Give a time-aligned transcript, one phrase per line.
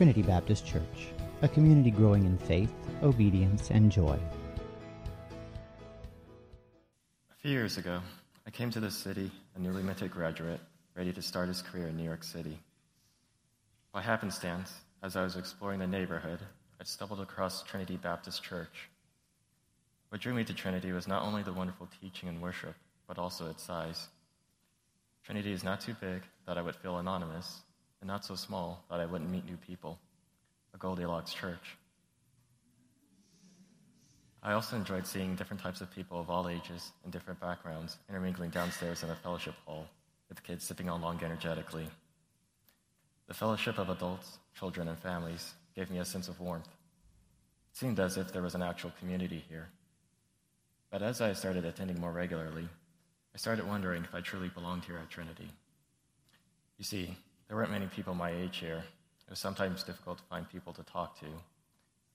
[0.00, 1.08] Trinity Baptist Church,
[1.42, 4.18] a community growing in faith, obedience, and joy.
[7.30, 8.00] A few years ago,
[8.46, 10.60] I came to this city, a newly minted graduate,
[10.96, 12.58] ready to start his career in New York City.
[13.92, 14.72] By happenstance,
[15.02, 16.38] as I was exploring the neighborhood,
[16.80, 18.88] I stumbled across Trinity Baptist Church.
[20.08, 22.74] What drew me to Trinity was not only the wonderful teaching and worship,
[23.06, 24.08] but also its size.
[25.24, 27.60] Trinity is not too big that I would feel anonymous,
[28.00, 29.98] and not so small that I wouldn't meet new people.
[30.74, 31.76] A Goldilocks church.
[34.42, 38.50] I also enjoyed seeing different types of people of all ages and different backgrounds intermingling
[38.50, 39.86] downstairs in the fellowship hall,
[40.28, 41.86] with kids sipping along energetically.
[43.26, 46.68] The fellowship of adults, children, and families gave me a sense of warmth.
[46.68, 49.68] It seemed as if there was an actual community here.
[50.90, 52.66] But as I started attending more regularly,
[53.34, 55.48] I started wondering if I truly belonged here at Trinity.
[56.78, 57.16] You see,
[57.50, 58.84] there weren't many people my age here.
[59.26, 61.26] It was sometimes difficult to find people to talk to.
[61.26, 61.32] It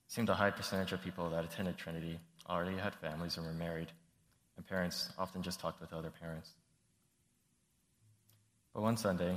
[0.06, 3.88] seemed a high percentage of people that attended Trinity already had families and were married,
[4.56, 6.52] and parents often just talked with other parents.
[8.72, 9.36] But one Sunday,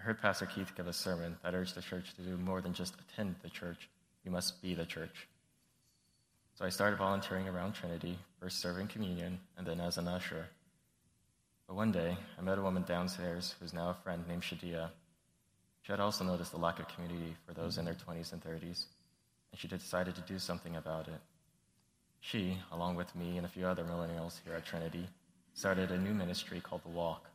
[0.00, 2.74] I heard Pastor Keith give a sermon that urged the church to do more than
[2.74, 3.88] just attend the church,
[4.24, 5.28] you must be the church.
[6.56, 10.48] So I started volunteering around Trinity, first serving communion and then as an usher.
[11.68, 14.88] But one day, I met a woman downstairs who's now a friend named Shadia.
[15.86, 18.86] She had also noticed the lack of community for those in their 20s and 30s,
[19.52, 21.20] and she decided to do something about it.
[22.18, 25.06] She, along with me and a few other millennials here at Trinity,
[25.54, 27.30] started a new ministry called The Walk.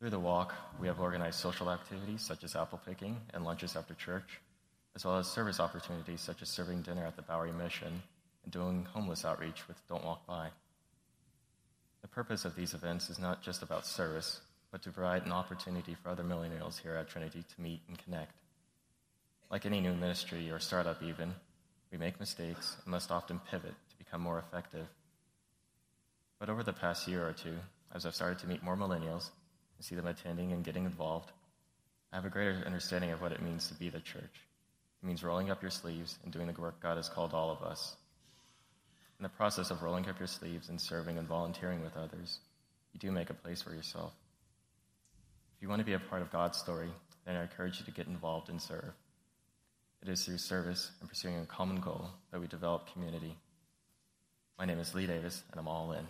[0.00, 3.94] Through The Walk, we have organized social activities such as apple picking and lunches after
[3.94, 4.40] church,
[4.96, 8.02] as well as service opportunities such as serving dinner at the Bowery Mission
[8.42, 10.48] and doing homeless outreach with Don't Walk By.
[12.02, 15.96] The purpose of these events is not just about service, but to provide an opportunity
[16.00, 18.32] for other millennials here at Trinity to meet and connect.
[19.50, 21.34] Like any new ministry or startup, even,
[21.90, 24.86] we make mistakes and must often pivot to become more effective.
[26.38, 27.56] But over the past year or two,
[27.92, 29.30] as I've started to meet more millennials
[29.76, 31.32] and see them attending and getting involved,
[32.12, 34.46] I have a greater understanding of what it means to be the church.
[35.02, 37.62] It means rolling up your sleeves and doing the work God has called all of
[37.62, 37.96] us.
[39.18, 42.38] In the process of rolling up your sleeves and serving and volunteering with others,
[42.92, 44.12] you do make a place for yourself.
[45.60, 46.88] If you want to be a part of God's story,
[47.26, 48.94] then I encourage you to get involved and serve.
[50.00, 53.36] It is through service and pursuing a common goal that we develop community.
[54.58, 56.06] My name is Lee Davis, and I'm all in.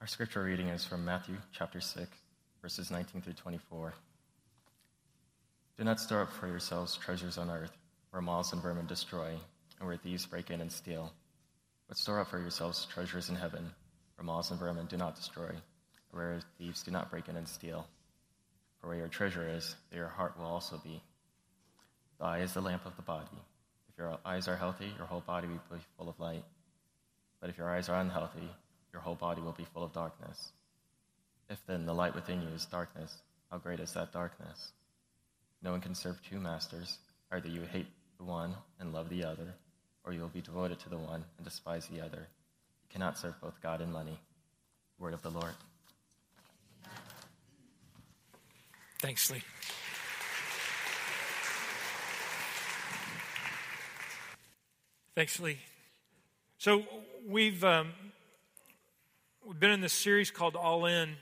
[0.00, 2.10] Our scripture reading is from Matthew chapter 6,
[2.60, 3.94] verses 19 through 24.
[5.76, 7.76] Do not store up for yourselves treasures on earth,
[8.10, 9.36] where moths and vermin destroy,
[9.78, 11.12] and where thieves break in and steal.
[11.88, 13.70] But store up for yourselves treasures in heaven,
[14.16, 15.50] where moths and vermin do not destroy,
[16.10, 17.86] where thieves do not break in and steal.
[18.80, 21.02] For where your treasure is, there your heart will also be.
[22.18, 23.26] The eye is the lamp of the body.
[23.88, 26.44] If your eyes are healthy, your whole body will be full of light.
[27.40, 28.48] But if your eyes are unhealthy,
[28.92, 30.52] your whole body will be full of darkness.
[31.48, 34.72] If then the light within you is darkness, how great is that darkness?
[35.62, 36.98] No one can serve two masters.
[37.32, 37.86] Either you hate
[38.18, 39.54] the one and love the other,
[40.08, 42.16] or you will be devoted to the one and despise the other.
[42.20, 44.18] You cannot serve both God and money.
[44.98, 45.52] Word of the Lord.
[49.00, 49.42] Thanks, Lee.
[55.14, 55.58] Thanks, Lee.
[56.56, 56.84] So
[57.26, 57.92] we've um,
[59.44, 61.16] we've been in this series called All In,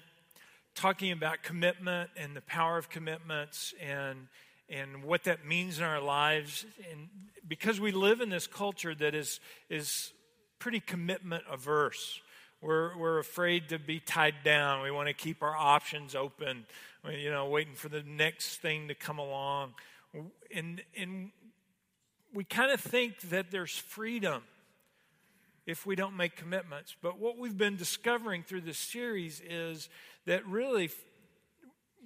[0.76, 4.28] talking about commitment and the power of commitments and
[4.68, 6.64] and what that means in our lives.
[6.90, 7.08] And
[7.46, 10.12] because we live in this culture that is is
[10.58, 12.20] pretty commitment averse.
[12.60, 14.82] We're, we're afraid to be tied down.
[14.82, 16.66] We want to keep our options open,
[17.08, 19.74] you know, waiting for the next thing to come along.
[20.54, 21.30] And, and
[22.34, 24.42] we kind of think that there's freedom
[25.66, 26.96] if we don't make commitments.
[27.02, 29.88] But what we've been discovering through this series is
[30.24, 30.90] that really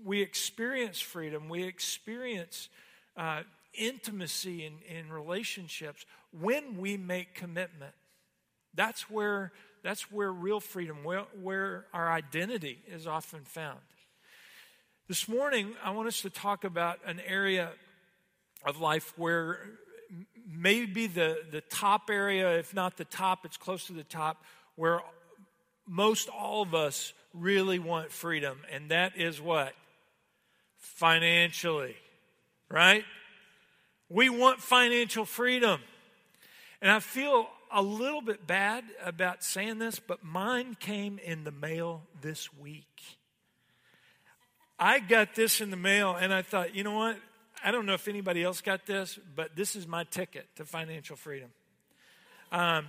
[0.04, 2.68] we experience freedom, we experience
[3.16, 3.42] uh,
[3.74, 6.04] intimacy in, in relationships
[6.38, 7.92] when we make commitment.
[8.74, 9.52] That's where,
[9.82, 13.80] that's where real freedom, where, where our identity is often found.
[15.08, 17.70] This morning, I want us to talk about an area
[18.64, 19.58] of life where
[20.48, 24.44] maybe the, the top area, if not the top, it's close to the top,
[24.76, 25.00] where
[25.86, 28.58] most all of us really want freedom.
[28.72, 29.72] And that is what?
[30.80, 31.94] Financially,
[32.68, 33.04] right?
[34.08, 35.80] We want financial freedom.
[36.82, 41.52] And I feel a little bit bad about saying this, but mine came in the
[41.52, 43.02] mail this week.
[44.78, 47.16] I got this in the mail and I thought, you know what?
[47.62, 51.16] I don't know if anybody else got this, but this is my ticket to financial
[51.16, 51.50] freedom.
[52.50, 52.86] Um,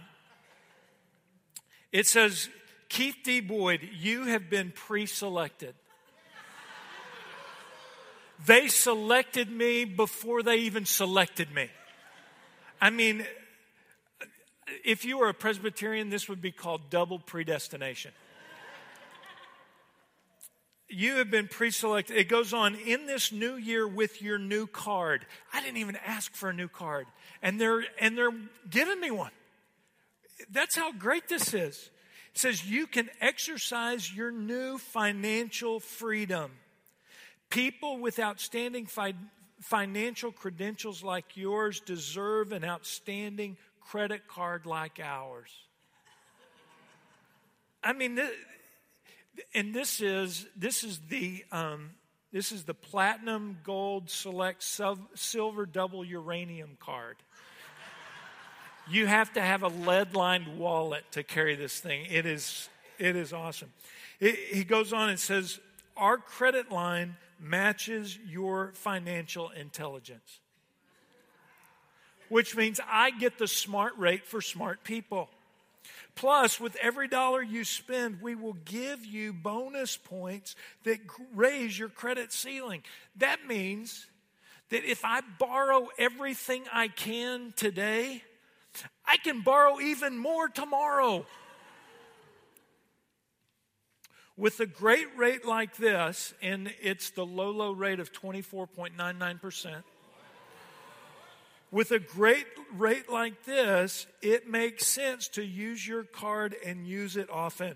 [1.91, 2.49] it says,
[2.88, 3.41] Keith D.
[3.41, 5.75] Boyd, you have been pre selected.
[8.45, 11.69] They selected me before they even selected me.
[12.79, 13.25] I mean,
[14.83, 18.11] if you were a Presbyterian, this would be called double predestination.
[20.93, 22.17] You have been pre selected.
[22.17, 25.25] It goes on in this new year with your new card.
[25.53, 27.07] I didn't even ask for a new card,
[27.41, 28.33] and they're, and they're
[28.69, 29.31] giving me one.
[30.51, 31.89] That's how great this is.
[32.33, 36.51] It says you can exercise your new financial freedom.
[37.51, 39.13] People with outstanding fi-
[39.62, 45.51] financial credentials like yours deserve an outstanding credit card like ours.
[47.83, 48.19] I mean,
[49.53, 51.92] and this is this is the um,
[52.31, 57.18] this is the platinum, gold, select, sub, silver, double uranium card.
[58.89, 62.07] You have to have a lead lined wallet to carry this thing.
[62.09, 63.71] It is, it is awesome.
[64.19, 65.59] He goes on and says,
[65.98, 70.39] Our credit line matches your financial intelligence,
[72.29, 75.29] which means I get the smart rate for smart people.
[76.15, 80.99] Plus, with every dollar you spend, we will give you bonus points that
[81.33, 82.83] raise your credit ceiling.
[83.17, 84.05] That means
[84.69, 88.23] that if I borrow everything I can today,
[89.05, 91.25] I can borrow even more tomorrow.
[94.38, 99.83] With a great rate like this, and it's the low, low rate of 24.99%.
[101.69, 107.16] With a great rate like this, it makes sense to use your card and use
[107.16, 107.75] it often.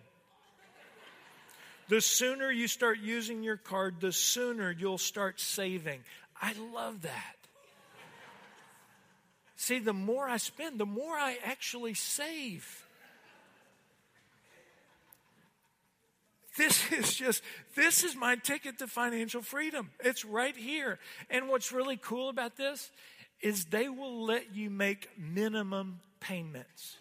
[1.88, 6.02] The sooner you start using your card, the sooner you'll start saving.
[6.42, 7.36] I love that.
[9.56, 12.85] See, the more I spend, the more I actually save.
[16.58, 17.44] This is just,
[17.76, 19.92] this is my ticket to financial freedom.
[20.00, 21.00] It's right here.
[21.30, 22.92] And what's really cool about this
[23.42, 26.98] is they will let you make minimum payments.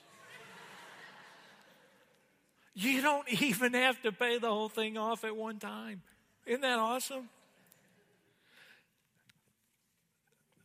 [2.74, 6.02] You don't even have to pay the whole thing off at one time.
[6.46, 7.28] Isn't that awesome?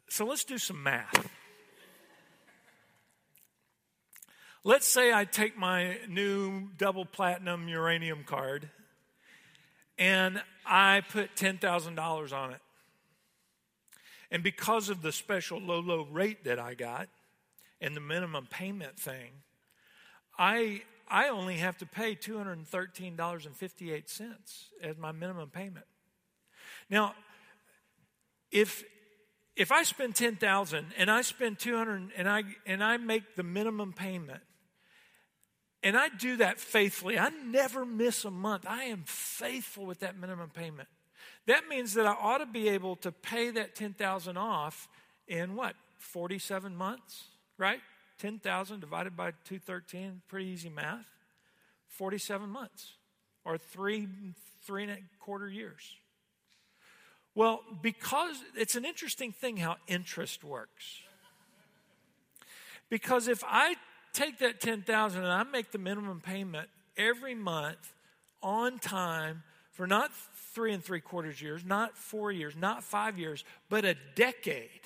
[0.09, 1.29] So let's do some math.
[4.63, 8.69] Let's say I take my new double platinum uranium card
[9.99, 12.61] and I put $10,000 on it.
[14.31, 17.09] And because of the special low, low rate that I got
[17.81, 19.31] and the minimum payment thing,
[20.37, 24.21] I, I only have to pay $213.58
[24.81, 25.85] as my minimum payment.
[26.89, 27.13] Now,
[28.51, 28.85] if
[29.55, 33.91] if I spend 10,000 and I spend 200 and I and I make the minimum
[33.91, 34.41] payment
[35.83, 37.17] and I do that faithfully.
[37.17, 38.65] I never miss a month.
[38.67, 40.89] I am faithful with that minimum payment.
[41.47, 44.87] That means that I ought to be able to pay that 10,000 off
[45.27, 45.75] in what?
[45.97, 47.25] 47 months,
[47.57, 47.79] right?
[48.19, 51.05] 10,000 divided by 213, pretty easy math.
[51.87, 52.93] 47 months
[53.45, 54.07] or three,
[54.61, 55.95] three and a quarter years.
[57.35, 61.01] Well, because it's an interesting thing how interest works.
[62.89, 63.75] Because if I
[64.13, 67.93] take that 10,000 and I make the minimum payment every month
[68.41, 70.11] on time for not
[70.53, 74.81] three and three quarters years, not four years, not five years, but a decade,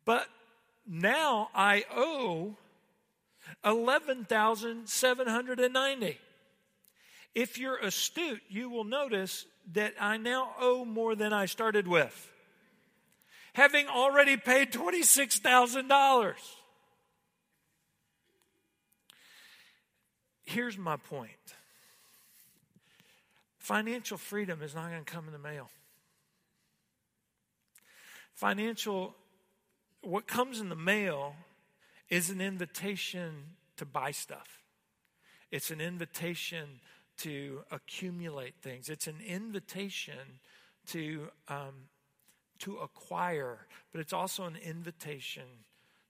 [0.05, 0.29] but
[0.87, 2.55] now I owe
[3.65, 6.19] 11,790.
[7.35, 12.31] If you're astute, you will notice that I now owe more than I started with,
[13.53, 16.35] having already paid $26,000.
[20.45, 21.33] Here's my point
[23.59, 25.69] financial freedom is not going to come in the mail.
[28.33, 29.15] Financial,
[30.01, 31.35] what comes in the mail
[32.09, 33.31] is an invitation
[33.77, 34.63] to buy stuff.
[35.51, 36.81] It's an invitation
[37.19, 38.89] to accumulate things.
[38.89, 40.41] It's an invitation
[40.89, 41.89] to, um,
[42.61, 45.45] to acquire, but it's also an invitation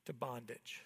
[0.06, 0.84] to bondage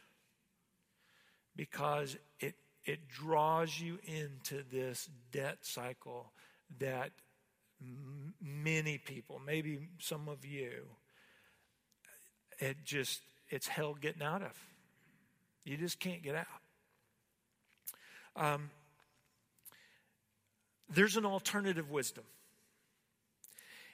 [1.54, 6.32] because it, it draws you into this debt cycle
[6.78, 7.10] that
[7.80, 10.86] m- many people, maybe some of you,
[12.58, 14.58] it just, it's hell getting out of.
[15.64, 16.46] You just can't get out.
[18.34, 18.70] Um,
[20.94, 22.24] there's an alternative wisdom.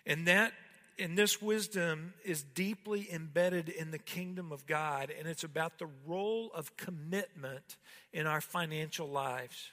[0.06, 0.52] And that
[0.98, 5.88] and this wisdom is deeply embedded in the kingdom of God, and it's about the
[6.04, 7.76] role of commitment
[8.12, 9.70] in our financial lives.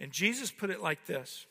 [0.00, 1.46] And Jesus put it like this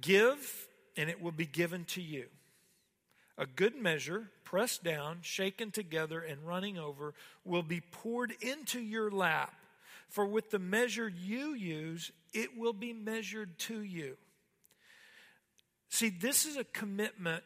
[0.00, 2.26] Give, and it will be given to you.
[3.36, 7.14] A good measure, pressed down, shaken together, and running over,
[7.44, 9.54] will be poured into your lap.
[10.08, 14.16] For with the measure you use, it will be measured to you.
[15.88, 17.44] See, this is a commitment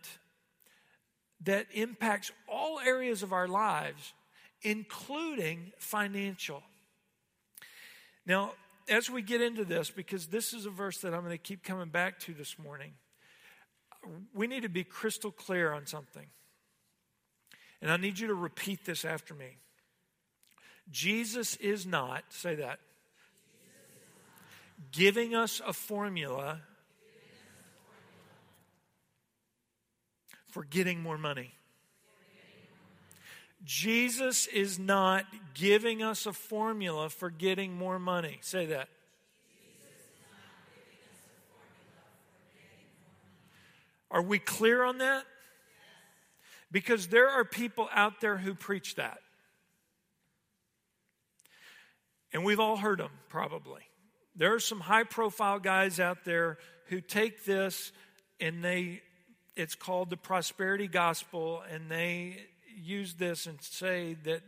[1.42, 4.12] that impacts all areas of our lives,
[4.62, 6.62] including financial.
[8.26, 8.52] Now,
[8.88, 11.62] as we get into this, because this is a verse that I'm going to keep
[11.62, 12.92] coming back to this morning,
[14.34, 16.26] we need to be crystal clear on something.
[17.80, 19.58] And I need you to repeat this after me.
[20.90, 22.80] Jesus is not, say that,
[24.92, 26.60] giving us a formula
[30.48, 31.52] for getting more money.
[33.64, 38.38] Jesus is not giving us a formula for getting more money.
[38.40, 38.88] Say that.
[44.10, 45.24] Are we clear on that?
[46.72, 49.18] Because there are people out there who preach that.
[52.32, 53.82] And we've all heard them, probably.
[54.36, 57.92] There are some high profile guys out there who take this
[58.40, 59.02] and they
[59.56, 62.38] it's called the prosperity gospel, and they
[62.74, 64.42] use this and say that,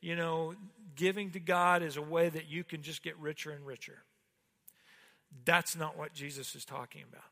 [0.00, 0.54] you know,
[0.96, 3.98] giving to God is a way that you can just get richer and richer.
[5.44, 7.24] That's not what Jesus is talking about.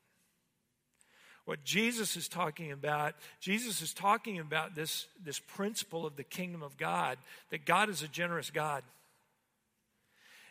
[1.44, 6.62] What Jesus is talking about, Jesus is talking about this, this principle of the kingdom
[6.62, 7.18] of God,
[7.50, 8.82] that God is a generous God.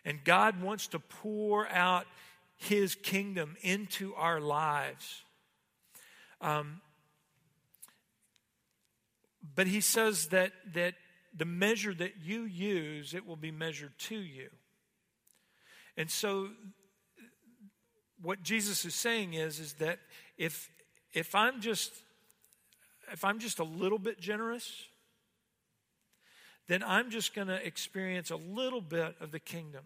[0.03, 2.05] And God wants to pour out
[2.57, 5.23] his kingdom into our lives.
[6.41, 6.81] Um,
[9.55, 10.95] but he says that, that
[11.35, 14.49] the measure that you use, it will be measured to you.
[15.97, 16.49] And so
[18.21, 19.99] what Jesus is saying is, is that
[20.37, 20.69] if
[21.13, 21.91] if I'm just
[23.11, 24.87] if I'm just a little bit generous,
[26.71, 29.83] then I'm just going to experience a little bit of the kingdom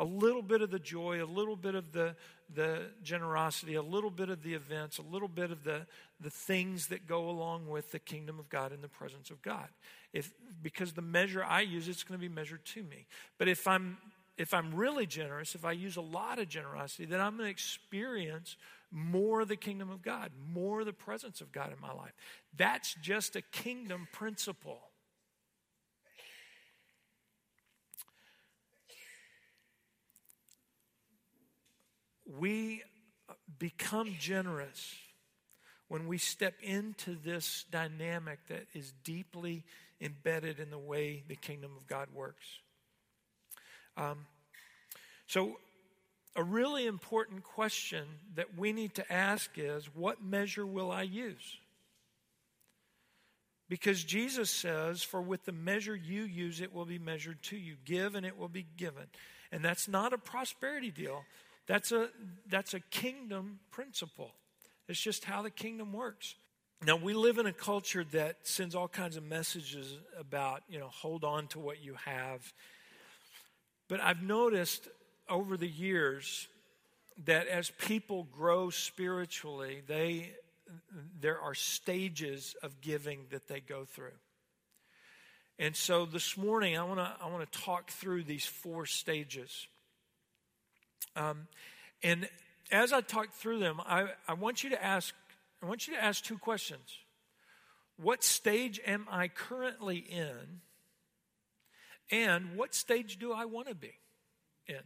[0.00, 2.16] a little bit of the joy, a little bit of the,
[2.54, 5.86] the generosity, a little bit of the events, a little bit of the,
[6.18, 9.68] the things that go along with the kingdom of God and the presence of God.
[10.14, 13.06] If, because the measure I use, it's going to be measured to me.
[13.36, 13.98] But if I'm,
[14.38, 17.50] if I'm really generous, if I use a lot of generosity, then I'm going to
[17.50, 18.56] experience
[18.90, 22.14] more of the kingdom of God, more of the presence of God in my life.
[22.56, 24.80] That's just a kingdom principle.
[32.38, 32.82] We
[33.58, 34.94] become generous
[35.88, 39.64] when we step into this dynamic that is deeply
[40.00, 42.46] embedded in the way the kingdom of God works.
[43.96, 44.26] Um,
[45.26, 45.56] so,
[46.36, 48.04] a really important question
[48.36, 51.58] that we need to ask is what measure will I use?
[53.68, 57.76] Because Jesus says, For with the measure you use, it will be measured to you.
[57.84, 59.04] Give, and it will be given.
[59.52, 61.24] And that's not a prosperity deal.
[61.70, 62.08] That's a,
[62.48, 64.32] that's a kingdom principle.
[64.88, 66.34] It's just how the kingdom works.
[66.84, 70.88] Now, we live in a culture that sends all kinds of messages about, you know,
[70.88, 72.52] hold on to what you have.
[73.88, 74.88] But I've noticed
[75.28, 76.48] over the years
[77.26, 80.32] that as people grow spiritually, they,
[81.20, 84.18] there are stages of giving that they go through.
[85.60, 89.68] And so this morning, I want to I want to talk through these four stages.
[91.16, 91.48] Um,
[92.02, 92.28] and
[92.70, 95.14] as I talk through them, I, I want you to ask
[95.62, 96.98] I want you to ask two questions.
[97.96, 100.60] What stage am I currently in?
[102.10, 103.92] And what stage do I want to be
[104.66, 104.80] in?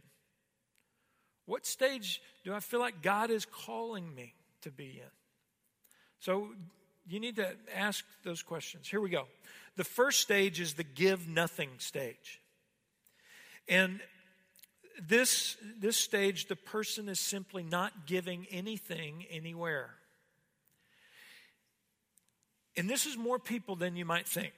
[1.45, 5.11] What stage do I feel like God is calling me to be in?
[6.19, 6.49] So
[7.07, 8.87] you need to ask those questions.
[8.89, 9.27] Here we go.
[9.77, 12.41] The first stage is the give nothing stage.
[13.67, 14.01] And
[15.01, 19.89] this, this stage, the person is simply not giving anything anywhere.
[22.77, 24.53] And this is more people than you might think.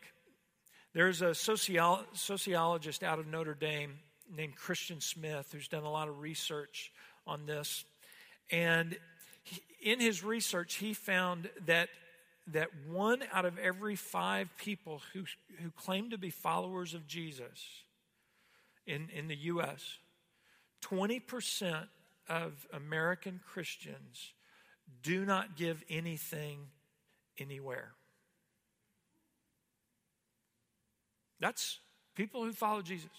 [0.94, 4.00] There's a sociolo- sociologist out of Notre Dame
[4.36, 6.92] named Christian Smith who's done a lot of research
[7.26, 7.86] on this.
[8.52, 8.98] And
[9.82, 11.90] in his research, he found that,
[12.48, 15.24] that one out of every five people who,
[15.62, 17.64] who claim to be followers of Jesus
[18.86, 20.00] in, in the U.S.,
[20.82, 21.88] 20%
[22.30, 24.34] of American Christians
[25.04, 26.68] do not give anything
[27.38, 27.92] anywhere.
[31.40, 31.80] That's
[32.16, 33.10] people who follow Jesus.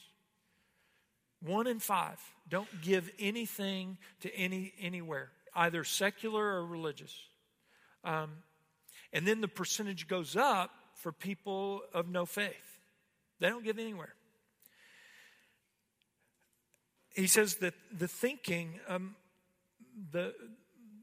[1.40, 7.14] One in five don't give anything to any anywhere, either secular or religious.
[8.02, 8.30] Um,
[9.12, 12.80] and then the percentage goes up for people of no faith.
[13.38, 14.14] They don't give anywhere.
[17.18, 19.16] He says that the thinking, um,
[20.12, 20.32] the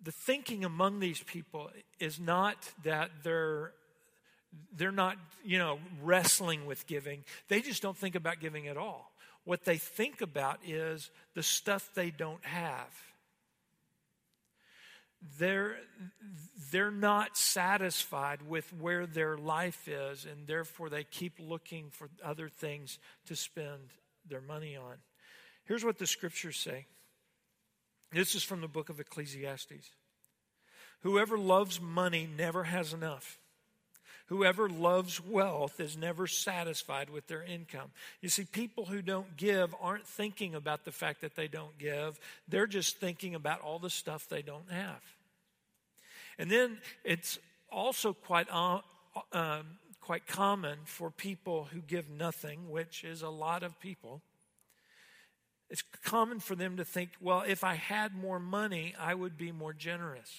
[0.02, 1.70] the thinking among these people
[2.00, 3.74] is not that they're
[4.78, 7.26] they're not you know wrestling with giving.
[7.50, 9.12] They just don't think about giving at all.
[9.44, 12.96] What they think about is the stuff they don't have.
[15.38, 15.76] They're
[16.72, 22.48] they're not satisfied with where their life is and therefore they keep looking for other
[22.48, 23.92] things to spend
[24.30, 24.96] their money on
[25.66, 26.86] here's what the scriptures say
[28.12, 29.90] this is from the book of Ecclesiastes.
[31.02, 33.38] Whoever loves money never has enough.
[34.28, 37.92] Whoever loves wealth is never satisfied with their income.
[38.22, 42.20] You see, people who don't give aren't thinking about the fact that they don't give,
[42.48, 45.02] they're just thinking about all the stuff they don't have.
[46.40, 47.38] And then it's
[47.72, 48.80] also quite, uh,
[49.32, 49.66] um,
[50.02, 54.22] quite common for people who give nothing, which is a lot of people
[55.70, 59.52] it's common for them to think, well, if I had more money, I would be
[59.52, 60.32] more generous.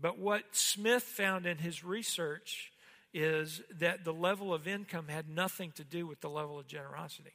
[0.00, 2.72] But what Smith found in his research
[3.12, 7.32] is that the level of income had nothing to do with the level of generosity.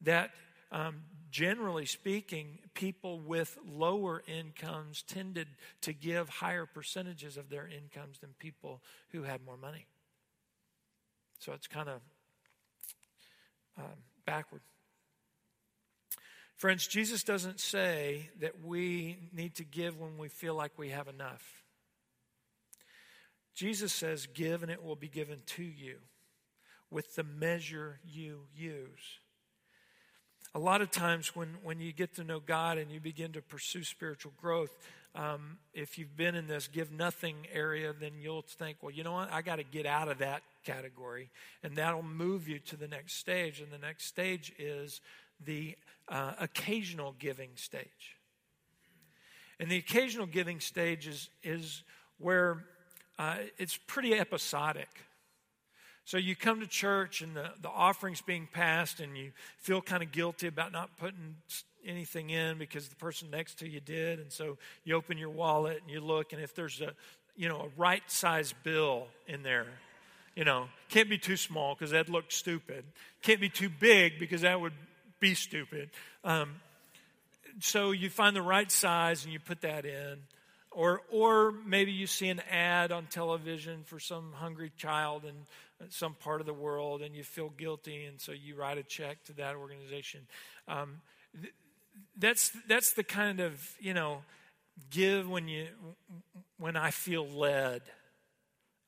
[0.00, 0.30] That
[0.70, 5.48] um, generally speaking, people with lower incomes tended
[5.82, 9.86] to give higher percentages of their incomes than people who had more money.
[11.40, 12.00] So it's kind of
[13.76, 14.62] um, backward.
[16.56, 21.08] Friends, Jesus doesn't say that we need to give when we feel like we have
[21.08, 21.64] enough.
[23.54, 25.96] Jesus says, Give and it will be given to you
[26.90, 29.18] with the measure you use.
[30.54, 33.40] A lot of times, when, when you get to know God and you begin to
[33.40, 34.76] pursue spiritual growth,
[35.14, 39.12] um, if you've been in this give nothing area, then you'll think, well, you know
[39.12, 39.32] what?
[39.32, 41.30] I got to get out of that category.
[41.62, 43.60] And that'll move you to the next stage.
[43.60, 45.00] And the next stage is
[45.44, 45.76] the
[46.08, 48.16] uh, occasional giving stage.
[49.58, 51.82] And the occasional giving stage is, is
[52.18, 52.64] where
[53.18, 54.88] uh, it's pretty episodic.
[56.12, 60.02] So you come to church and the, the offering's being passed, and you feel kind
[60.02, 61.36] of guilty about not putting
[61.86, 64.18] anything in because the person next to you did.
[64.18, 66.92] And so you open your wallet and you look, and if there's a
[67.34, 69.64] you know a right size bill in there,
[70.36, 72.84] you know can't be too small because that'd look stupid.
[73.22, 74.74] Can't be too big because that would
[75.18, 75.88] be stupid.
[76.24, 76.56] Um,
[77.60, 80.18] so you find the right size and you put that in.
[80.74, 85.34] Or, or maybe you see an ad on television for some hungry child in
[85.90, 89.24] some part of the world and you feel guilty, and so you write a check
[89.24, 90.20] to that organization.
[90.68, 91.00] Um,
[91.40, 91.54] th-
[92.16, 94.22] that's, that's the kind of, you know,
[94.90, 95.66] give when, you,
[96.58, 97.82] when I feel led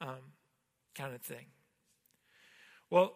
[0.01, 0.33] um,
[0.95, 1.47] kind of thing.
[2.91, 3.13] Well,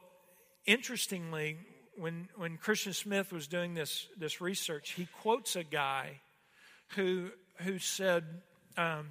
[0.66, 1.56] interestingly,
[1.96, 6.20] when, when Christian Smith was doing this, this research, he quotes a guy
[6.96, 8.24] who, who said,
[8.76, 9.08] um,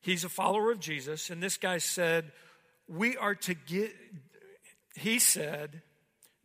[0.00, 2.32] he's a follower of Jesus, and this guy said,
[2.88, 3.92] We are to give,
[4.94, 5.82] he said,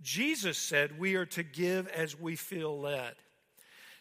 [0.02, 3.14] Jesus said, we are to give as we feel led.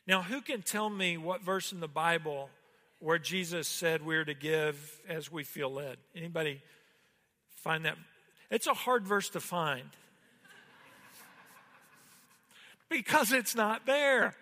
[0.06, 2.50] Now, who can tell me what verse in the Bible
[2.98, 5.98] where Jesus said we're to give as we feel led?
[6.16, 6.60] Anybody
[7.62, 7.96] find that?
[8.50, 9.88] It's a hard verse to find
[12.88, 14.34] because it's not there.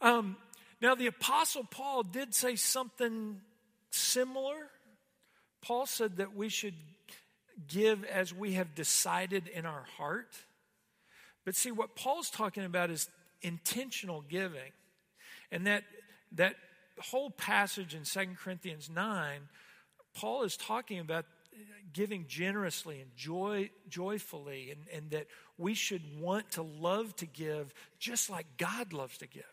[0.00, 0.36] Um,
[0.80, 3.40] now, the Apostle Paul did say something
[3.90, 4.70] similar.
[5.66, 6.74] Paul said that we should
[7.66, 10.32] give as we have decided in our heart.
[11.44, 13.08] But see, what Paul's talking about is
[13.42, 14.70] intentional giving.
[15.50, 15.82] And that,
[16.32, 16.54] that
[17.00, 19.40] whole passage in 2 Corinthians 9,
[20.14, 21.24] Paul is talking about
[21.92, 25.26] giving generously and joy, joyfully, and, and that
[25.58, 29.44] we should want to love to give just like God loves to give.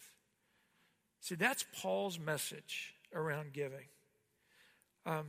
[1.22, 3.88] See, that's Paul's message around giving.
[5.06, 5.28] Um,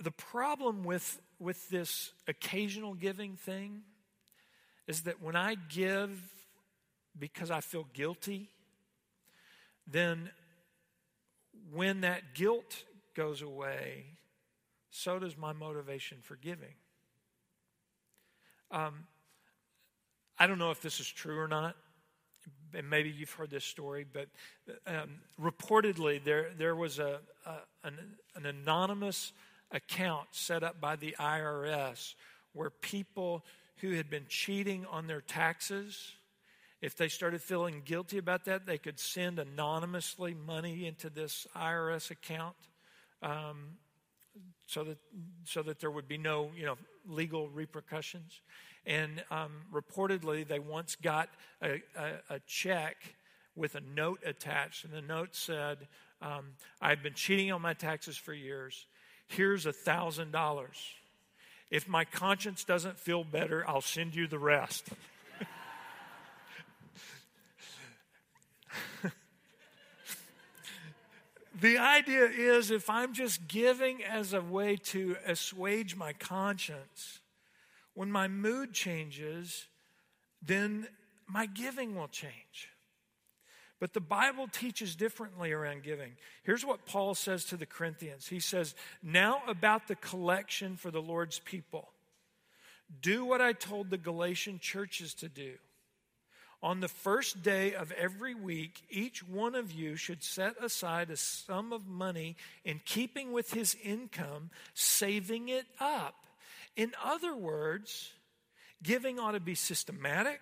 [0.00, 3.82] the problem with, with this occasional giving thing
[4.86, 6.18] is that when I give
[7.18, 8.50] because I feel guilty,
[9.86, 10.30] then
[11.72, 14.04] when that guilt goes away,
[14.90, 16.74] so does my motivation for giving.
[18.70, 19.06] Um,
[20.38, 21.76] I don't know if this is true or not,
[22.74, 24.28] and maybe you've heard this story, but
[24.86, 27.52] um, reportedly there, there was a, a
[27.84, 27.96] an,
[28.34, 29.32] an anonymous
[29.74, 32.14] account set up by the IRS
[32.54, 33.44] where people
[33.78, 36.12] who had been cheating on their taxes,
[36.80, 42.10] if they started feeling guilty about that, they could send anonymously money into this IRS
[42.10, 42.54] account
[43.22, 43.76] um,
[44.66, 44.98] so that
[45.44, 48.40] so that there would be no you know legal repercussions.
[48.86, 51.30] And um, reportedly, they once got
[51.62, 52.96] a, a, a, check
[53.56, 55.88] with a note attached, and the note said,
[56.20, 58.86] um, "I've been cheating on my taxes for years.
[59.26, 60.94] Here's a thousand dollars.
[61.70, 64.88] If my conscience doesn't feel better, I'll send you the rest."
[71.60, 77.20] the idea is if I'm just giving as a way to assuage my conscience,
[77.94, 79.66] when my mood changes,
[80.42, 80.88] then
[81.26, 82.68] my giving will change.
[83.84, 86.12] But the Bible teaches differently around giving.
[86.42, 91.02] Here's what Paul says to the Corinthians He says, Now about the collection for the
[91.02, 91.90] Lord's people.
[93.02, 95.56] Do what I told the Galatian churches to do.
[96.62, 101.16] On the first day of every week, each one of you should set aside a
[101.18, 106.14] sum of money in keeping with his income, saving it up
[106.74, 108.12] in other words,
[108.82, 110.40] giving ought to be systematic,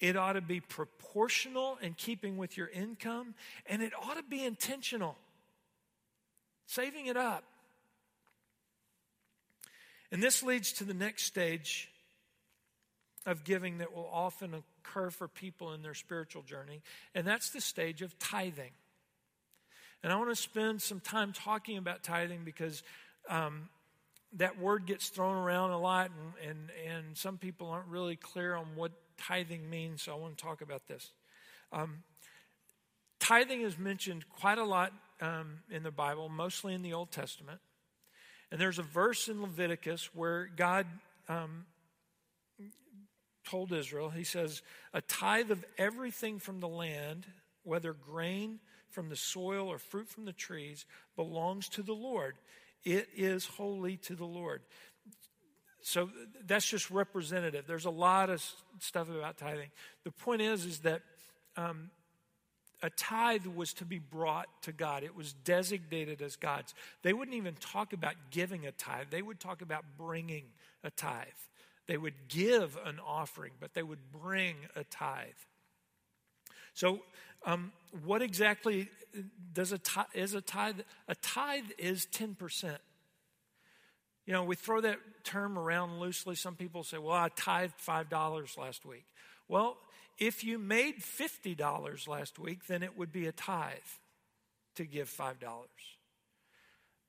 [0.00, 3.34] it ought to be proportional in keeping with your income,
[3.66, 5.16] and it ought to be intentional.
[6.66, 7.44] Saving it up.
[10.10, 11.90] And this leads to the next stage
[13.26, 16.82] of giving that will often occur for people in their spiritual journey,
[17.14, 18.70] and that's the stage of tithing.
[20.02, 22.82] And I want to spend some time talking about tithing because
[23.28, 23.68] um,
[24.34, 26.10] that word gets thrown around a lot,
[26.42, 30.36] and, and, and some people aren't really clear on what tithing means, so I want
[30.36, 31.10] to talk about this.
[31.72, 32.02] Um,
[33.20, 37.60] tithing is mentioned quite a lot um, in the Bible, mostly in the Old Testament.
[38.50, 40.86] And there's a verse in Leviticus where God
[41.28, 41.66] um,
[43.44, 44.62] told Israel, He says,
[44.94, 47.26] A tithe of everything from the land,
[47.64, 52.36] whether grain from the soil or fruit from the trees, belongs to the Lord.
[52.84, 54.62] It is holy to the Lord.
[55.82, 56.10] So
[56.46, 57.66] that's just representative.
[57.66, 58.44] There's a lot of
[58.80, 59.70] stuff about tithing.
[60.04, 61.02] The point is, is that
[61.56, 61.90] um,
[62.82, 65.02] a tithe was to be brought to God.
[65.02, 66.74] It was designated as God's.
[67.02, 69.06] They wouldn't even talk about giving a tithe.
[69.10, 70.44] They would talk about bringing
[70.84, 71.26] a tithe.
[71.86, 75.26] They would give an offering, but they would bring a tithe.
[76.74, 77.00] So,
[77.44, 77.72] um,
[78.04, 78.88] what exactly
[79.52, 80.80] does a tithe, is a tithe?
[81.08, 82.76] A tithe is 10%.
[84.28, 86.34] You know, we throw that term around loosely.
[86.34, 89.06] Some people say, well, I tithed $5 last week.
[89.48, 89.78] Well,
[90.18, 93.72] if you made $50 last week, then it would be a tithe
[94.74, 95.32] to give $5.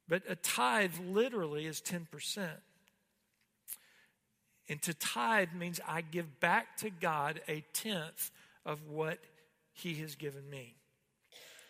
[0.07, 2.47] But a tithe literally is 10%.
[4.69, 8.31] And to tithe means I give back to God a tenth
[8.65, 9.19] of what
[9.73, 10.75] He has given me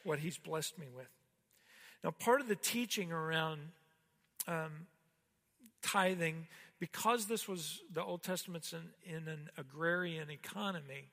[0.04, 1.10] what He's blessed me with.
[2.04, 3.62] Now, part of the teaching around
[4.48, 4.86] um,
[5.82, 6.48] tithing,
[6.80, 11.10] because this was the Old Testament's in, in an agrarian economy,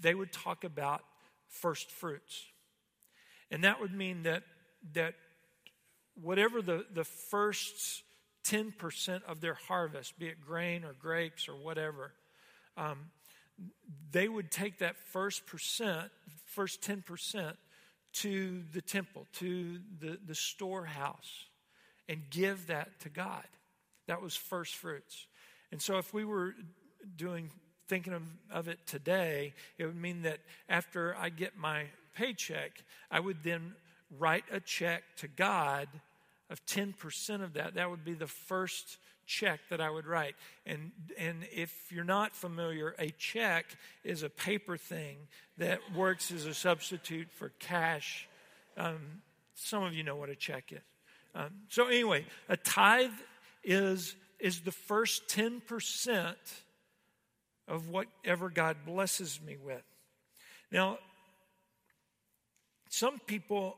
[0.00, 1.02] they would talk about
[1.48, 2.44] first fruits.
[3.50, 4.42] And that would mean that,
[4.92, 5.14] that
[6.20, 8.02] whatever the, the first
[8.44, 12.12] 10% of their harvest, be it grain or grapes or whatever,
[12.76, 13.10] um,
[14.12, 16.10] they would take that first percent,
[16.46, 17.54] first 10%,
[18.12, 21.44] to the temple, to the, the storehouse,
[22.08, 23.44] and give that to God.
[24.10, 25.28] That was first fruits.
[25.70, 26.56] And so if we were
[27.14, 27.48] doing
[27.86, 31.84] thinking of, of it today, it would mean that after I get my
[32.16, 33.76] paycheck, I would then
[34.18, 35.86] write a check to God
[36.50, 37.74] of 10% of that.
[37.74, 40.34] That would be the first check that I would write.
[40.66, 43.66] And, and if you're not familiar, a check
[44.02, 45.18] is a paper thing
[45.56, 48.28] that works as a substitute for cash.
[48.76, 49.22] Um,
[49.54, 50.80] some of you know what a check is.
[51.32, 53.12] Um, so, anyway, a tithe
[53.62, 56.34] is, is the first 10%
[57.68, 59.82] of whatever God blesses me with.
[60.72, 60.98] Now,
[62.88, 63.76] some people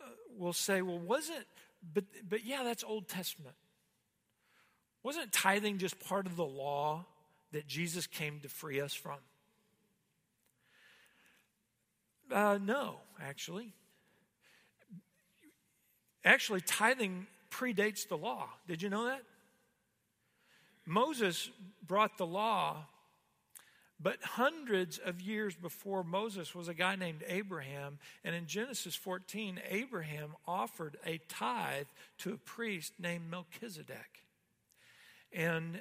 [0.00, 0.04] uh,
[0.36, 1.46] will say, well, wasn't
[1.92, 3.56] but, but yeah, that's Old Testament.
[5.02, 7.04] Wasn't tithing just part of the law
[7.52, 9.18] that Jesus came to free us from?
[12.32, 13.74] Uh, no, actually.
[16.24, 18.48] Actually, tithing predates the law.
[18.66, 19.22] Did you know that?
[20.86, 21.50] Moses
[21.86, 22.84] brought the law,
[24.00, 27.98] but hundreds of years before Moses was a guy named Abraham.
[28.24, 31.86] And in Genesis 14, Abraham offered a tithe
[32.18, 34.24] to a priest named Melchizedek.
[35.32, 35.80] And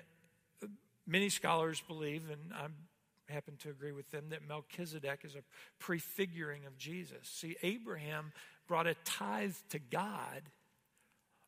[1.05, 5.43] many scholars believe, and I happen to agree with them, that Melchizedek is a
[5.79, 7.19] prefiguring of Jesus.
[7.23, 8.31] See, Abraham
[8.67, 10.43] brought a tithe to God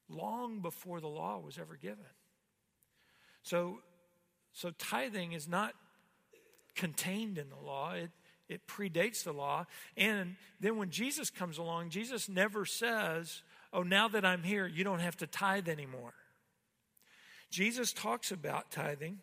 [0.10, 2.06] long before the law was ever given.
[3.44, 3.80] So,
[4.54, 5.74] so tithing is not
[6.76, 7.94] contained in the law.
[7.94, 8.12] It,
[8.48, 9.66] it predates the law.
[9.98, 13.42] And then when Jesus comes along, Jesus never says,
[13.74, 16.14] Oh, now that I'm here, you don't have to tithe anymore.
[17.50, 19.20] Jesus talks about tithing.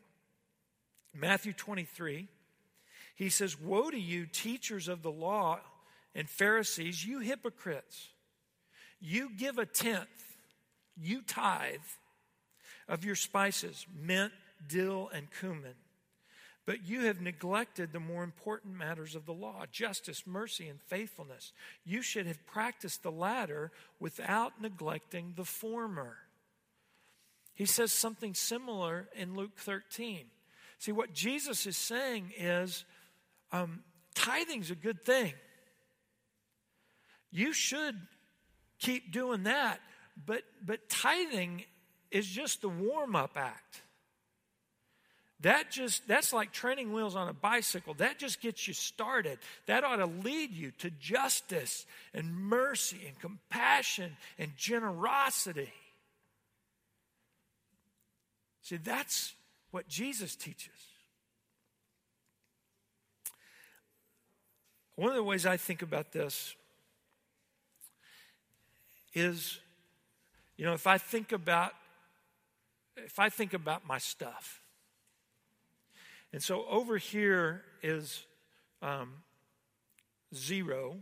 [1.15, 2.29] Matthew 23,
[3.15, 5.61] he says, Woe to you, teachers of the law
[6.15, 8.09] and Pharisees, you hypocrites!
[9.01, 10.32] You give a tenth,
[10.97, 11.81] you tithe
[12.89, 14.33] of your spices, mint,
[14.67, 15.75] dill, and cumin.
[16.65, 21.53] But you have neglected the more important matters of the law justice, mercy, and faithfulness.
[21.85, 26.19] You should have practiced the latter without neglecting the former.
[27.55, 30.27] He says something similar in Luke 13.
[30.79, 32.85] See, what Jesus is saying is
[33.51, 33.81] um,
[34.15, 35.35] tithing's a good thing.
[37.31, 37.97] You should
[38.79, 39.81] keep doing that,
[40.17, 41.65] but, but tithing
[42.11, 43.83] is just the warm up act.
[45.41, 47.95] That just that's like training wheels on a bicycle.
[47.95, 49.39] That just gets you started.
[49.67, 55.73] That ought to lead you to justice and mercy and compassion and generosity.
[58.63, 59.35] See, that's
[59.73, 60.71] what Jesus teaches.
[64.95, 66.55] One of the ways I think about this
[69.15, 69.59] is,
[70.57, 71.73] you know, if I think about
[72.97, 74.61] if I think about my stuff,
[76.33, 78.25] and so over here is
[78.83, 79.23] um,
[80.35, 80.97] zero,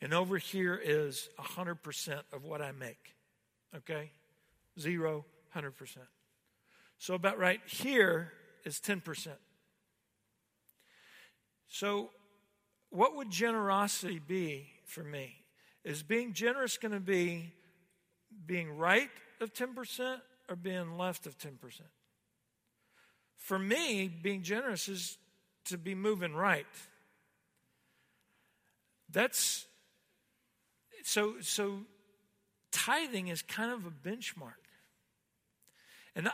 [0.00, 3.14] and over here is 100% of what I make.
[3.74, 4.10] Okay?
[4.78, 5.72] Zero, 100%.
[6.98, 8.32] So about right here
[8.64, 9.28] is 10%.
[11.68, 12.10] So,
[12.90, 15.34] what would generosity be for me?
[15.84, 17.52] Is being generous going to be
[18.46, 19.10] being right
[19.40, 21.52] of 10% or being left of 10%?
[23.36, 25.18] For me, being generous is
[25.66, 26.66] to be moving right.
[29.10, 29.66] That's
[31.02, 31.80] so so
[32.72, 34.54] tithing is kind of a benchmark.
[36.14, 36.28] And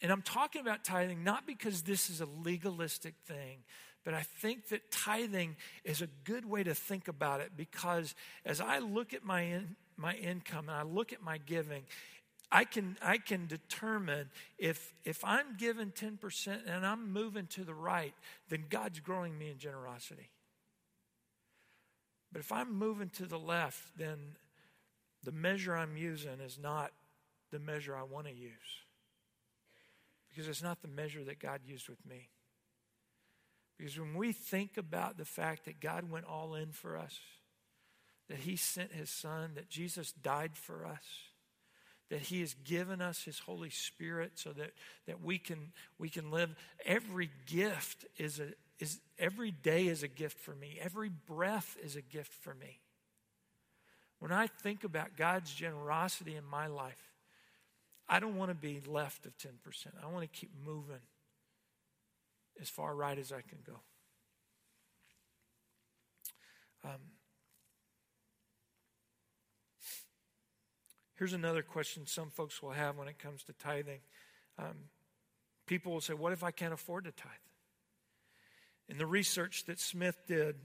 [0.00, 3.64] and I'm talking about tithing not because this is a legalistic thing,
[4.04, 8.60] but I think that tithing is a good way to think about it because as
[8.60, 11.84] I look at my, in, my income and I look at my giving,
[12.50, 17.74] I can, I can determine if, if I'm giving 10% and I'm moving to the
[17.74, 18.14] right,
[18.48, 20.30] then God's growing me in generosity.
[22.32, 24.18] But if I'm moving to the left, then
[25.22, 26.92] the measure I'm using is not
[27.50, 28.50] the measure I want to use
[30.28, 32.28] because it's not the measure that God used with me.
[33.82, 37.18] Because when we think about the fact that God went all in for us,
[38.28, 41.02] that He sent His Son, that Jesus died for us,
[42.08, 44.70] that He has given us His Holy Spirit so that,
[45.08, 46.54] that we, can, we can live,
[46.86, 50.78] every gift is a, is every day is a gift for me.
[50.80, 52.78] Every breath is a gift for me.
[54.20, 57.10] When I think about God's generosity in my life,
[58.08, 59.48] I don't want to be left of 10%.
[60.00, 61.00] I want to keep moving
[62.62, 63.80] as far right as I can go.
[66.84, 67.00] Um,
[71.16, 74.00] here's another question some folks will have when it comes to tithing.
[74.58, 74.76] Um,
[75.66, 77.30] people will say, What if I can't afford to tithe?
[78.88, 80.56] In the research that Smith did,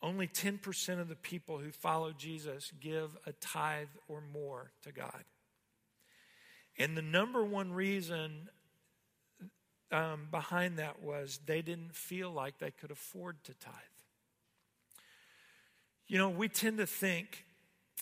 [0.00, 5.24] only 10% of the people who follow Jesus give a tithe or more to God.
[6.78, 8.48] And the number one reason
[9.92, 13.74] um, behind that was they didn't feel like they could afford to tithe.
[16.08, 17.44] You know, we tend to think,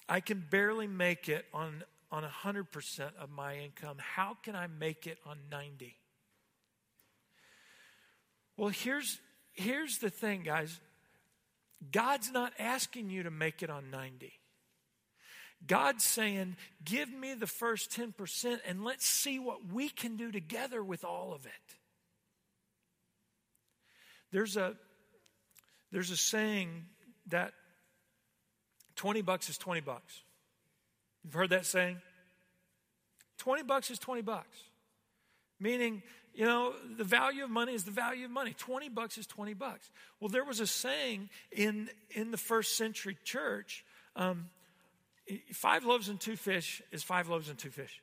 [0.09, 3.97] I can barely make it on, on 100% of my income.
[3.99, 5.97] How can I make it on 90?
[8.57, 9.21] Well, here's,
[9.53, 10.81] here's the thing, guys.
[11.93, 14.33] God's not asking you to make it on 90.
[15.67, 20.83] God's saying, Give me the first 10% and let's see what we can do together
[20.83, 21.80] with all of it.
[24.33, 24.75] There's a,
[25.93, 26.87] there's a saying
[27.29, 27.53] that
[28.97, 30.23] 20 bucks is 20 bucks.
[31.25, 32.01] You've heard that saying?
[33.39, 34.57] 20 bucks is 20 bucks.
[35.59, 36.03] Meaning,
[36.35, 38.55] you know, the value of money is the value of money.
[38.57, 39.91] 20 bucks is 20 bucks.
[40.21, 43.85] Well, there was a saying in, in the first century church
[44.17, 44.47] um,
[45.53, 48.03] five loaves and two fish is five loaves and two fish.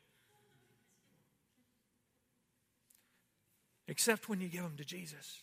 [3.86, 5.42] Except when you give them to Jesus.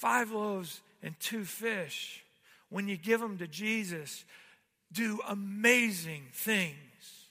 [0.00, 2.24] Five loaves and two fish,
[2.70, 4.24] when you give them to Jesus,
[4.90, 7.26] do amazing things.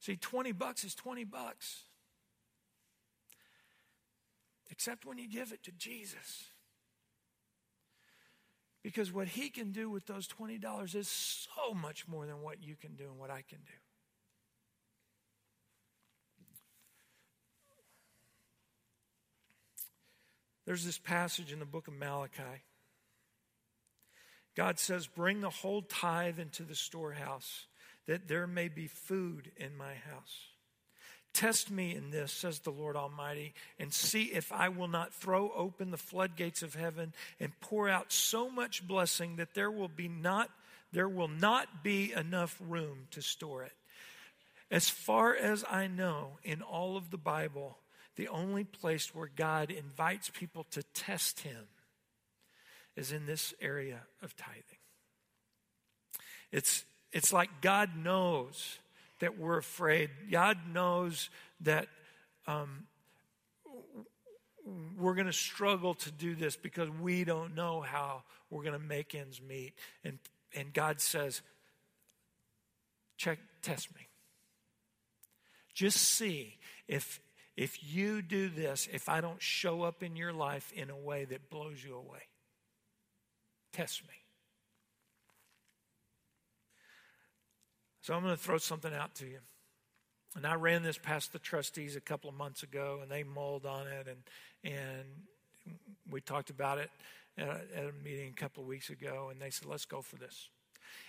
[0.00, 1.82] See, 20 bucks is 20 bucks.
[4.68, 6.46] Except when you give it to Jesus.
[8.82, 12.74] Because what he can do with those $20 is so much more than what you
[12.74, 13.85] can do and what I can do.
[20.66, 22.62] There's this passage in the book of Malachi.
[24.56, 27.66] God says, Bring the whole tithe into the storehouse,
[28.06, 30.48] that there may be food in my house.
[31.32, 35.52] Test me in this, says the Lord Almighty, and see if I will not throw
[35.54, 40.08] open the floodgates of heaven and pour out so much blessing that there will be
[40.08, 40.50] not
[40.92, 43.72] there will not be enough room to store it.
[44.70, 47.76] As far as I know, in all of the Bible,
[48.16, 51.68] the only place where God invites people to test him
[52.96, 54.78] is in this area of tithing.
[56.50, 58.78] It's, it's like God knows
[59.20, 60.10] that we're afraid.
[60.30, 61.28] God knows
[61.60, 61.88] that
[62.46, 62.84] um,
[64.98, 68.86] we're going to struggle to do this because we don't know how we're going to
[68.86, 69.74] make ends meet.
[70.04, 70.18] And,
[70.54, 71.42] and God says,
[73.16, 74.08] check, test me.
[75.74, 76.56] Just see
[76.88, 77.20] if,
[77.56, 81.24] if you do this, if I don't show up in your life in a way
[81.24, 82.20] that blows you away.
[83.72, 84.14] Test me.
[88.02, 89.38] So I'm going to throw something out to you.
[90.36, 93.64] And I ran this past the trustees a couple of months ago, and they mulled
[93.64, 94.18] on it, and
[94.62, 95.06] and
[96.10, 96.90] we talked about it
[97.38, 100.02] at a, at a meeting a couple of weeks ago, and they said, "Let's go
[100.02, 100.50] for this."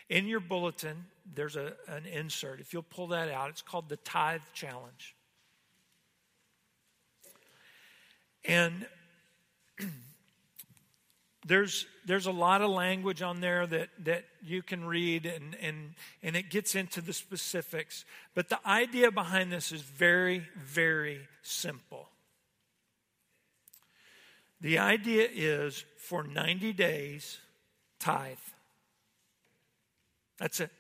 [0.10, 1.06] In your bulletin,
[1.36, 2.62] there's a, an insert.
[2.62, 5.14] If you'll pull that out, it's called the Tithe Challenge.
[8.46, 8.86] And
[11.48, 15.94] there's there's a lot of language on there that that you can read and and
[16.22, 18.06] and it gets into the specifics.
[18.36, 22.10] But the idea behind this is very very simple.
[24.60, 27.38] The idea is for 90 days
[28.00, 28.38] tithe.
[30.40, 30.72] That's it.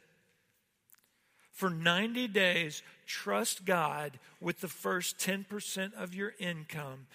[1.53, 7.07] For 90 days trust god with the first 10% of your income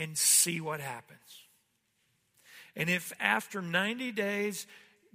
[0.00, 1.20] and see what happens
[2.76, 4.66] and if after 90 days,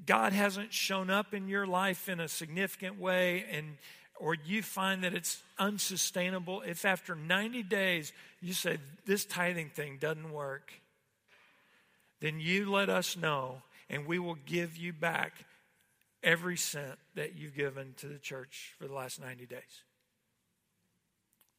[0.05, 3.77] God hasn't shown up in your life in a significant way and
[4.17, 9.97] or you find that it's unsustainable, if after 90 days you say this tithing thing
[9.99, 10.71] doesn't work,
[12.21, 15.33] then you let us know and we will give you back
[16.23, 19.83] every cent that you've given to the church for the last 90 days.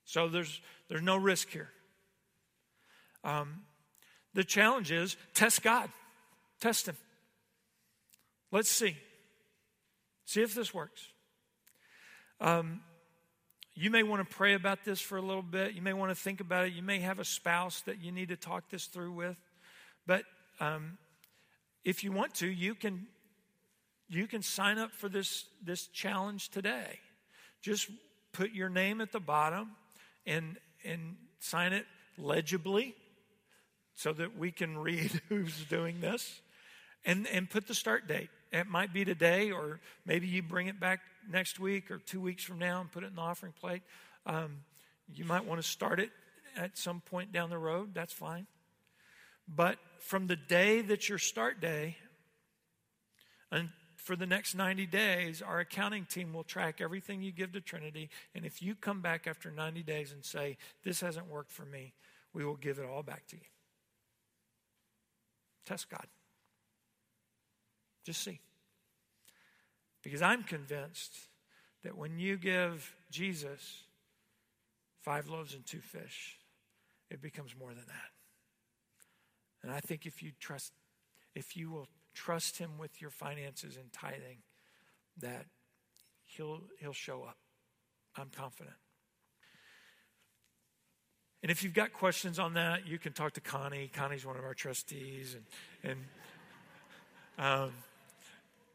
[0.06, 1.68] So there's, there's no risk here.
[3.26, 3.62] Um,
[4.34, 5.90] the challenge is test God,
[6.60, 6.96] test Him.
[8.52, 8.96] Let's see.
[10.26, 11.02] See if this works.
[12.40, 12.80] Um,
[13.74, 15.74] you may want to pray about this for a little bit.
[15.74, 16.72] You may want to think about it.
[16.72, 19.36] You may have a spouse that you need to talk this through with.
[20.06, 20.22] But
[20.60, 20.96] um,
[21.84, 23.06] if you want to, you can
[24.08, 27.00] you can sign up for this this challenge today.
[27.60, 27.90] Just
[28.32, 29.72] put your name at the bottom
[30.24, 31.86] and and sign it
[32.16, 32.94] legibly
[33.96, 36.40] so that we can read who's doing this
[37.04, 38.28] and, and put the start date.
[38.52, 42.44] It might be today, or maybe you bring it back next week or two weeks
[42.44, 43.82] from now and put it in the offering plate.
[44.24, 44.58] Um,
[45.12, 46.10] you might want to start it
[46.56, 47.94] at some point down the road.
[47.94, 48.46] That's fine.
[49.48, 51.96] But from the day that's your start day,
[53.50, 57.60] and for the next 90 days, our accounting team will track everything you give to
[57.60, 58.10] Trinity.
[58.34, 61.94] And if you come back after 90 days and say, This hasn't worked for me,
[62.32, 63.42] we will give it all back to you.
[65.66, 66.06] Test God.
[68.04, 68.40] Just see.
[70.02, 71.14] Because I'm convinced
[71.82, 73.82] that when you give Jesus
[75.02, 76.38] five loaves and two fish,
[77.10, 78.10] it becomes more than that.
[79.62, 80.72] And I think if you trust,
[81.34, 84.38] if you will trust Him with your finances and tithing,
[85.18, 85.46] that
[86.24, 87.38] He'll, he'll show up.
[88.16, 88.76] I'm confident.
[91.46, 93.88] And if you've got questions on that, you can talk to Connie.
[93.94, 95.44] Connie's one of our trustees, and
[95.84, 96.00] and
[97.38, 97.70] um,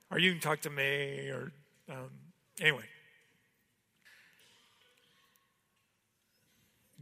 [0.09, 1.51] or you can talk to me, or
[1.89, 2.09] um,
[2.61, 2.85] anyway.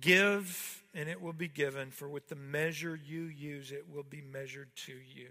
[0.02, 1.92] Give, and it will be given.
[1.92, 5.30] For with the measure you use, it will be measured to you.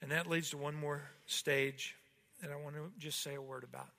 [0.00, 1.96] And that leads to one more stage
[2.42, 3.90] that I want to just say a word about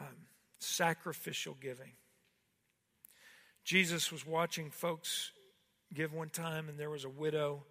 [0.00, 0.16] um,
[0.58, 1.92] sacrificial giving.
[3.68, 5.30] Jesus was watching folks
[5.92, 7.66] give one time, and there was a widow,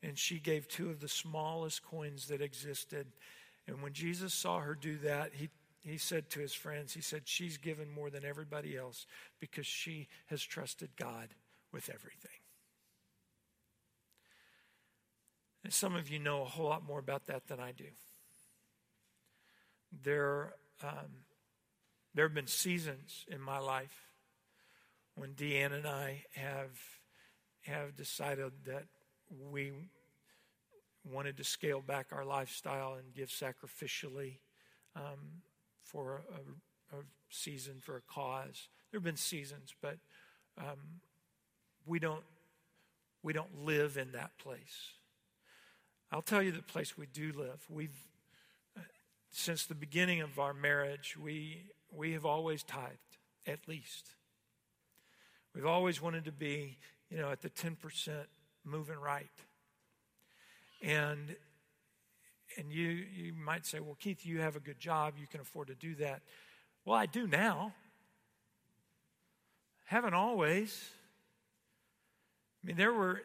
[0.00, 3.08] and she gave two of the smallest coins that existed.
[3.66, 5.48] And when Jesus saw her do that, he,
[5.80, 9.06] he said to his friends, He said, She's given more than everybody else
[9.40, 11.30] because she has trusted God
[11.72, 12.30] with everything.
[15.64, 17.88] And some of you know a whole lot more about that than I do.
[20.04, 21.24] There, um,
[22.14, 24.09] there have been seasons in my life
[25.14, 26.78] when Deanne and I have
[27.62, 28.84] have decided that
[29.50, 29.72] we
[31.04, 34.38] wanted to scale back our lifestyle and give sacrificially
[34.96, 35.42] um,
[35.82, 38.68] for a, a, season for a cause.
[38.90, 39.98] There have been seasons, but
[40.58, 41.00] um,
[41.86, 42.24] we don't
[43.22, 44.94] we don't live in that place.
[46.10, 47.64] I'll tell you the place we do live.
[47.68, 48.06] We've
[48.76, 48.80] uh,
[49.30, 54.14] since the beginning of our marriage, we we have always tithed at least.
[55.54, 56.78] We've always wanted to be,
[57.10, 57.76] you know, at the 10%
[58.64, 59.30] moving right.
[60.82, 61.36] And
[62.56, 65.68] and you you might say, "Well, Keith, you have a good job, you can afford
[65.68, 66.22] to do that."
[66.84, 67.74] Well, I do now.
[69.86, 70.90] Haven't always.
[72.62, 73.22] I mean, there were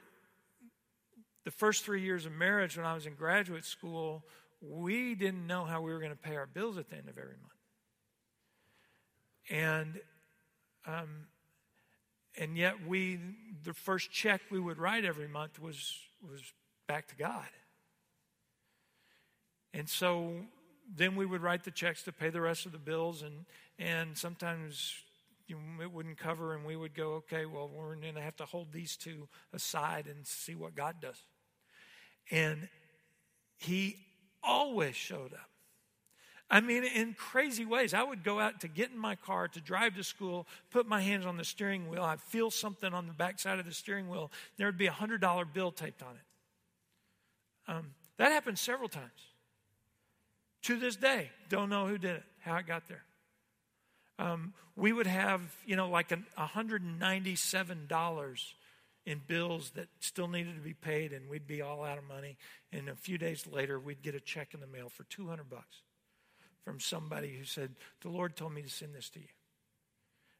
[1.44, 4.24] the first 3 years of marriage when I was in graduate school,
[4.62, 7.18] we didn't know how we were going to pay our bills at the end of
[7.18, 7.54] every month.
[9.50, 10.00] And
[10.88, 11.28] um,
[12.38, 13.20] and yet we
[13.64, 16.42] the first check we would write every month was was
[16.88, 17.48] back to God.
[19.74, 20.34] And so
[20.96, 23.46] then we would write the checks to pay the rest of the bills and
[23.78, 24.94] and sometimes
[25.48, 28.36] you know, it wouldn't cover and we would go okay well we're going to have
[28.38, 31.22] to hold these two aside and see what God does.
[32.32, 32.70] And
[33.58, 33.98] he
[34.44, 35.50] always showed up.
[36.50, 37.94] I mean, in crazy ways.
[37.94, 41.02] I would go out to get in my car to drive to school, put my
[41.02, 42.04] hands on the steering wheel.
[42.04, 44.32] I'd feel something on the backside of the steering wheel.
[44.58, 46.22] There would be a $100 bill taped on it.
[47.68, 49.10] Um, that happened several times.
[50.64, 53.04] To this day, don't know who did it, how it got there.
[54.18, 58.54] Um, we would have, you know, like an $197
[59.06, 62.38] in bills that still needed to be paid, and we'd be all out of money.
[62.72, 65.82] And a few days later, we'd get a check in the mail for 200 bucks
[66.66, 67.70] from somebody who said,
[68.02, 69.28] The Lord told me to send this to you.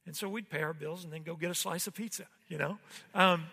[0.06, 2.58] And so we'd pay our bills and then go get a slice of pizza, you
[2.58, 2.78] know?
[3.14, 3.46] Um,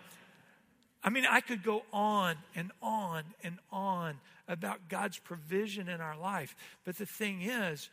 [1.03, 6.17] I mean, I could go on and on and on about God's provision in our
[6.17, 6.55] life.
[6.83, 7.89] But the thing is,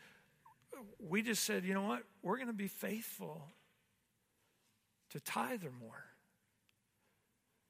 [0.98, 2.02] we just said, you know what?
[2.22, 3.42] We're going to be faithful
[5.10, 6.04] to tithe or more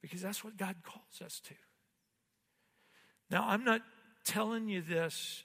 [0.02, 1.54] because that's what God calls us to.
[3.30, 3.82] Now, I'm not
[4.24, 5.44] telling you this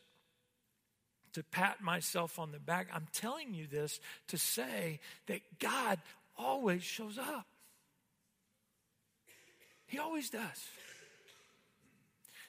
[1.35, 2.87] to pat myself on the back.
[2.93, 5.99] I'm telling you this to say that God
[6.37, 7.45] always shows up.
[9.85, 10.63] He always does.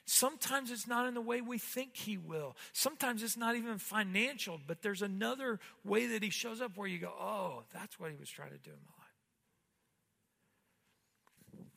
[0.05, 2.55] Sometimes it's not in the way we think he will.
[2.71, 6.97] Sometimes it's not even financial, but there's another way that he shows up where you
[6.97, 8.93] go, oh, that's what he was trying to do in my
[11.59, 11.67] life.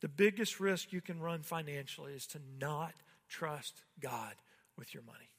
[0.00, 2.92] The biggest risk you can run financially is to not
[3.30, 4.34] trust God
[4.76, 5.30] with your money.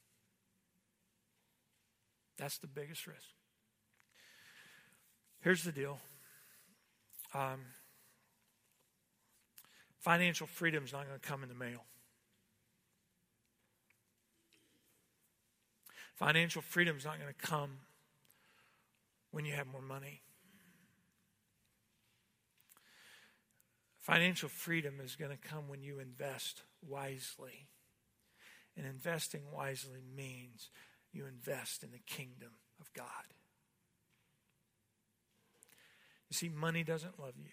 [2.38, 3.28] That's the biggest risk.
[5.40, 6.00] Here's the deal
[7.34, 7.60] um,
[10.00, 11.84] financial freedom is not going to come in the mail.
[16.14, 17.78] Financial freedom is not going to come
[19.30, 20.22] when you have more money.
[23.98, 27.68] Financial freedom is going to come when you invest wisely.
[28.76, 30.70] And investing wisely means
[31.12, 33.06] you invest in the kingdom of God.
[36.30, 37.50] You see, money doesn't love you.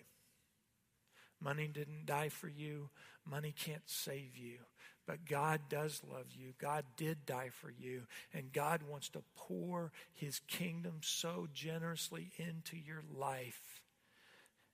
[1.42, 2.90] Money didn't die for you.
[3.30, 4.58] Money can't save you.
[5.06, 6.54] But God does love you.
[6.60, 8.04] God did die for you.
[8.34, 13.82] And God wants to pour his kingdom so generously into your life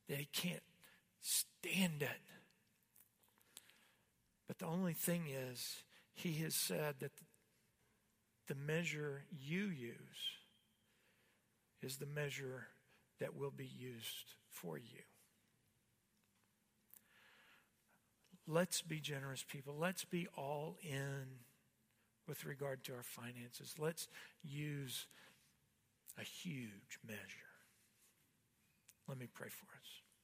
[0.09, 0.63] that he can't
[1.21, 2.09] stand it.
[4.47, 5.77] But the only thing is,
[6.15, 7.11] he has said that
[8.47, 9.95] the measure you use
[11.81, 12.67] is the measure
[13.19, 15.03] that will be used for you.
[18.47, 19.75] Let's be generous people.
[19.77, 21.25] Let's be all in
[22.27, 23.75] with regard to our finances.
[23.77, 24.07] Let's
[24.43, 25.07] use
[26.17, 27.19] a huge measure.
[29.07, 30.14] Let me pray for us.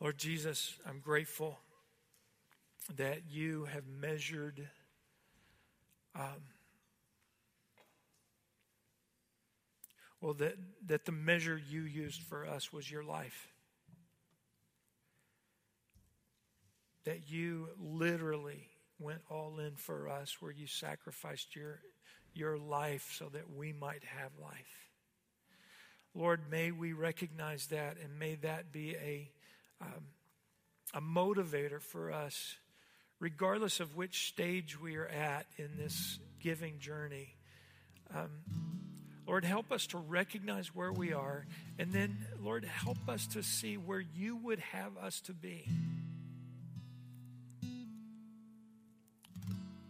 [0.00, 1.58] Lord Jesus, I'm grateful
[2.96, 4.68] that you have measured
[6.14, 6.42] um,
[10.20, 10.54] well that,
[10.86, 13.48] that the measure you used for us was your life.
[17.04, 18.68] That you literally
[19.00, 21.80] went all in for us where you sacrificed your
[22.34, 24.90] your life so that we might have life.
[26.14, 29.28] Lord may we recognize that and may that be a
[29.80, 30.06] um,
[30.94, 32.56] a motivator for us
[33.20, 37.34] regardless of which stage we are at in this giving journey.
[38.14, 38.30] Um,
[39.26, 41.44] Lord, help us to recognize where we are,
[41.78, 45.68] and then, Lord, help us to see where you would have us to be.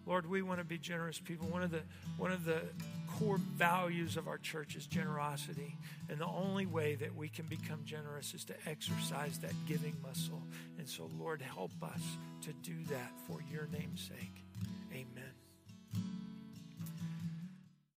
[0.09, 1.47] Lord, we want to be generous people.
[1.49, 1.83] One of the
[2.17, 2.63] one of the
[3.19, 5.77] core values of our church is generosity.
[6.09, 10.43] And the only way that we can become generous is to exercise that giving muscle.
[10.79, 12.01] And so, Lord, help us
[12.43, 14.45] to do that for your name's sake.
[14.93, 15.28] Amen.